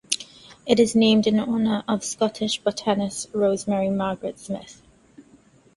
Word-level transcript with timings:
It 0.65 0.79
is 0.79 0.95
named 0.95 1.27
in 1.27 1.39
honor 1.39 1.83
of 1.87 2.03
Scottish 2.03 2.57
botanist 2.57 3.27
Rosemary 3.35 3.91
Margaret 3.91 4.39
Smith. 4.39 4.81